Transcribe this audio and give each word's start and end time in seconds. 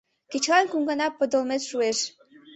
Кечылан 0.31 0.65
кум 0.71 0.83
гана 0.89 1.07
подылмет 1.17 1.61
шуэш. 1.69 1.99